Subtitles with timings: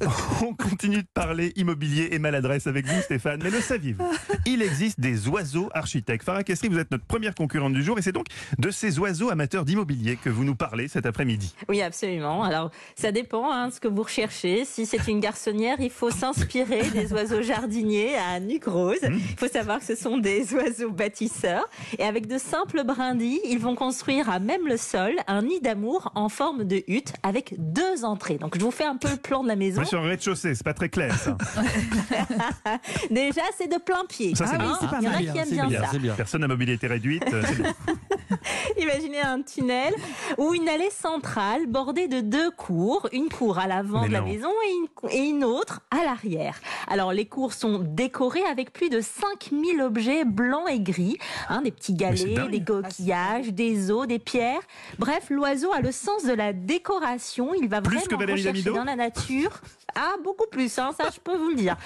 [0.42, 3.40] On continue de parler immobilier et maladresse avec vous, Stéphane.
[3.42, 4.04] Mais le saviez-vous?
[4.46, 6.24] Il existe des oiseaux architectes.
[6.24, 8.26] Farah Kestri, vous êtes notre première concurrente du jour et c'est donc
[8.58, 11.54] de ces oiseaux amateurs d'immobilier que vous nous parlez cet après-midi.
[11.68, 12.42] Oui, absolument.
[12.42, 14.64] Alors, ça dépend hein, de ce que vous recherchez.
[14.64, 18.98] Si c'est une garçonnière, il faut s'inspirer des oiseaux jardiniers à nuque rose.
[19.02, 21.68] Il faut savoir que ce sont des oiseaux bâtisseurs.
[21.98, 26.12] Et avec de simples brindilles, ils vont construire à même le sol un nid d'amour
[26.14, 28.38] en forme de hutte avec deux entrées.
[28.38, 29.83] Donc, je vous fais un peu le plan de la maison.
[29.84, 31.36] Sur un rez-de-chaussée, c'est pas très clair ça.
[33.10, 34.34] Déjà, c'est de plein pied.
[34.34, 34.78] Ça, c'est Hein bien.
[34.80, 36.16] c'est pas Il y en a mal, qui aiment bien bien, ça.
[36.16, 37.24] Personne à mobilité réduite.
[37.32, 37.74] euh, c'est bien.
[38.78, 39.94] Imaginez un tunnel
[40.38, 44.50] ou une allée centrale bordée de deux cours, une cour à l'avant de la maison
[44.66, 46.60] et une, et une autre à l'arrière.
[46.88, 51.70] Alors les cours sont décorées avec plus de 5000 objets blancs et gris, hein, des
[51.70, 54.62] petits galets, des coquillages, des os, des pierres.
[54.98, 57.52] Bref, l'oiseau a le sens de la décoration.
[57.54, 59.60] Il va Plus vraiment rechercher dans la nature.
[59.96, 61.76] Ah, beaucoup plus, hein, ça je peux vous le dire.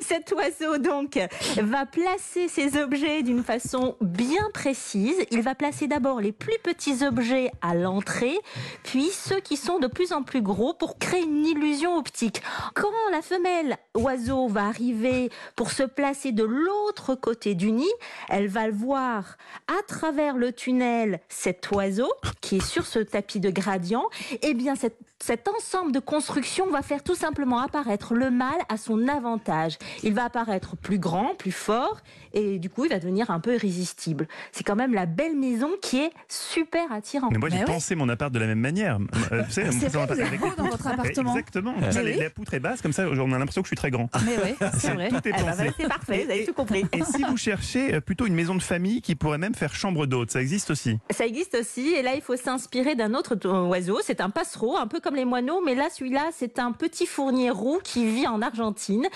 [0.00, 1.18] Cet oiseau donc
[1.56, 5.16] va placer ses objets d'une façon bien précise.
[5.30, 8.38] Il va placer d'abord les plus petits objets à l'entrée,
[8.82, 12.42] puis ceux qui sont de plus en plus gros pour créer une illusion optique.
[12.74, 17.90] Quand la femelle oiseau va arriver pour se placer de l'autre côté du nid,
[18.28, 19.36] elle va voir
[19.68, 24.04] à travers le tunnel cet oiseau qui est sur ce tapis de gradient.
[24.42, 28.76] Eh bien, cette- cet ensemble de constructions va faire tout simplement apparaître le mâle à
[28.76, 29.78] son avantage.
[30.02, 31.98] Il va apparaître plus grand, plus fort,
[32.32, 34.26] et du coup, il va devenir un peu irrésistible.
[34.52, 37.30] C'est quand même la belle maison qui est super attirante.
[37.32, 37.64] Mais moi, j'ai oui.
[37.64, 38.98] pensé mon appart de la même manière.
[39.32, 40.70] Euh, vous savez, C'est mon vrai, vous appart êtes beau les dans poutres.
[40.70, 41.30] votre appartement.
[41.32, 41.74] Exactement.
[41.74, 42.16] Comme ça, oui.
[42.18, 44.08] La poutre est basse, comme ça, on a l'impression que je suis très grand.
[44.24, 45.08] Mais oui, c'est vrai.
[45.08, 45.70] Tout est Eh ben, pensé.
[45.78, 46.84] c'est parfait, vous avez tout compris.
[46.92, 50.06] Et si vous cherchez euh, plutôt une maison de famille qui pourrait même faire chambre
[50.06, 50.98] d'hôte, ça existe aussi.
[51.10, 53.98] Ça existe aussi, et là il faut s'inspirer d'un autre to- oiseau.
[54.02, 57.43] C'est un passereau, un peu comme les moineaux, mais là celui-là c'est un petit fournier
[57.50, 59.06] roux qui vit en Argentine.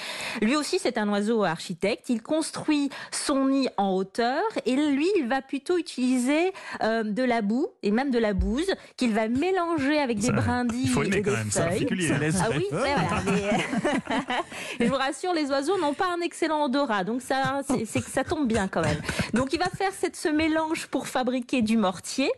[0.42, 2.08] Lui aussi c'est un oiseau architecte.
[2.08, 7.42] Il construit son nid en hauteur, et lui il va plutôt utiliser euh, de la
[7.42, 11.18] boue et même de la bouse qu'il va mélanger avec des brindilles Il faut aimer
[11.18, 11.68] et des même, c'est feuilles.
[11.70, 12.12] particulier.
[12.40, 13.64] Ah oui, ouais, voilà, mais-
[14.80, 18.24] je vous rassure, les oiseaux n'ont pas un excellent odorat, donc ça, c'est que ça
[18.24, 19.00] tombe bien quand même.
[19.34, 22.30] Donc il va faire cette, ce mélange pour fabriquer du mortier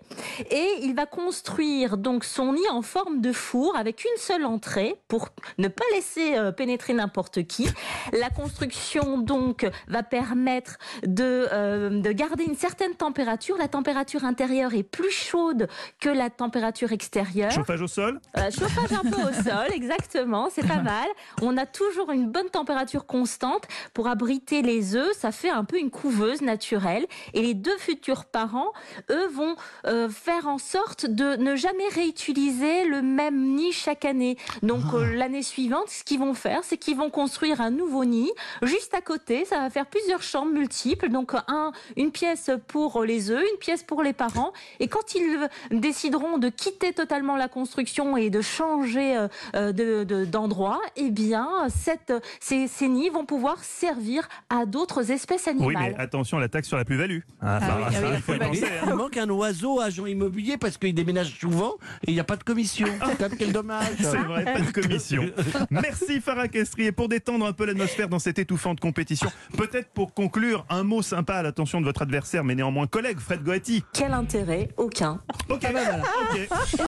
[0.51, 4.97] et il va construire donc son nid en forme de four avec une seule entrée
[5.09, 5.29] pour
[5.59, 7.69] ne pas laisser euh, pénétrer n'importe qui.
[8.13, 13.57] La construction donc va permettre de, euh, de garder une certaine température.
[13.57, 15.69] La température intérieure est plus chaude
[16.01, 17.51] que la température extérieure.
[17.51, 18.21] Chauffage au sol?
[18.37, 21.09] Euh, chauffage un peu au sol, exactement, c'est pas mal.
[21.43, 25.17] On a toujours une bonne température constante pour abriter les œufs.
[25.17, 27.07] Ça fait un peu une couveuse naturelle.
[27.35, 28.73] Et les deux futurs parents,
[29.11, 34.37] eux, vont euh, faire en sorte de ne jamais réutiliser le même nid chaque année.
[34.63, 38.31] Donc euh, l'année suivante, ce qu'ils vont faire, c'est qu'ils vont construire un nouveau nid
[38.63, 39.45] juste à côté.
[39.45, 41.09] Ça va faire plusieurs chambres multiples.
[41.09, 44.53] Donc un, une pièce pour les œufs, une pièce pour les parents.
[44.81, 50.05] Et quand ils décideront de quitter totalement la construction et de changer euh, euh, de-
[50.05, 55.75] de- d'endroit, eh bien, cette, ces, ces nids vont pouvoir servir à d'autres espèces Oui,
[55.75, 55.95] animales.
[55.97, 57.21] mais attention à la taxe sur la plus-value.
[57.41, 57.97] Ah, Ah oui,
[58.41, 61.75] ah oui, il manque un oiseau agent immobilier parce qu'il déménage souvent
[62.07, 62.89] et il n'y a pas de commission.
[63.39, 63.87] Quel dommage.
[63.99, 65.25] C'est vrai, pas de commission.
[65.71, 66.87] Merci Farah Kestri.
[66.87, 71.03] Et pour détendre un peu l'atmosphère dans cette étouffante compétition, peut-être pour conclure, un mot
[71.03, 73.85] sympa à l'attention de votre adversaire, mais néanmoins collègue, Fred Goetti.
[73.93, 74.69] Quel intérêt?
[74.77, 75.21] Aucun.
[75.49, 76.49] Ok, ok.